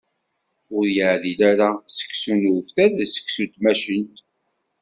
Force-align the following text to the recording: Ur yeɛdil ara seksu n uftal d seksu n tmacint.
Ur 0.75 0.85
yeɛdil 0.95 1.41
ara 1.51 1.69
seksu 1.97 2.33
n 2.39 2.43
uftal 2.59 2.91
d 2.97 2.99
seksu 3.13 3.43
n 3.47 3.51
tmacint. 3.53 4.15